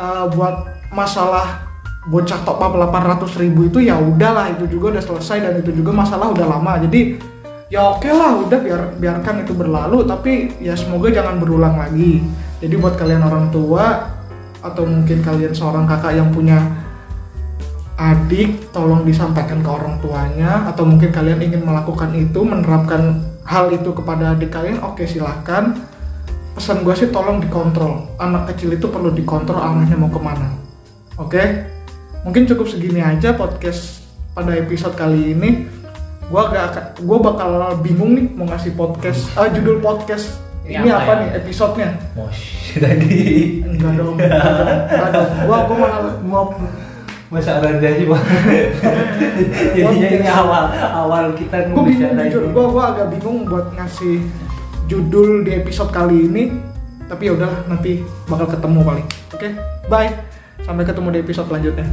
[0.00, 1.64] Eh, buat masalah
[2.08, 5.96] bocah top up 800 ribu itu ya udahlah itu juga udah selesai dan itu juga
[5.96, 6.76] masalah udah lama.
[6.84, 7.16] Jadi
[7.72, 12.20] ya oke lah udah biar biarkan itu berlalu tapi ya semoga jangan berulang lagi.
[12.60, 14.12] Jadi buat kalian orang tua
[14.60, 16.60] atau mungkin kalian seorang kakak yang punya
[18.00, 23.92] adik tolong disampaikan ke orang tuanya atau mungkin kalian ingin melakukan itu menerapkan hal itu
[23.92, 25.76] kepada adik kalian oke silahkan
[26.56, 28.16] pesan gue sih tolong dikontrol.
[28.18, 30.48] Anak kecil itu perlu dikontrol anaknya mau ke mana.
[31.20, 31.40] Oke?
[32.24, 35.68] Mungkin cukup segini aja podcast pada episode kali ini.
[36.30, 40.36] Gue agak gue bakal bingung nih mau ngasih podcast ah, judul podcast.
[40.68, 41.18] Ini ini, apa apa, ya?
[41.18, 41.88] nih episodenya?
[42.14, 42.42] Mosh
[42.78, 43.18] tadi.
[43.66, 44.16] Enggak dong.
[44.20, 45.28] Enggak dong.
[45.48, 46.44] Gue gue malah mau
[47.30, 48.24] masa organisasi bang
[49.78, 52.42] jadinya ini awal awal kita gue bingung jujur.
[52.50, 54.18] gue gue agak bingung buat ngasih
[54.90, 56.50] judul di episode kali ini.
[57.06, 59.06] Tapi ya udahlah nanti bakal ketemu paling.
[59.34, 59.48] Oke?
[59.86, 60.14] Bye.
[60.62, 61.86] Sampai ketemu di episode selanjutnya